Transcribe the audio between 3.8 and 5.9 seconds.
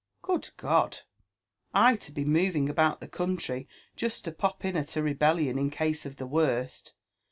just to pop in at a rebellion in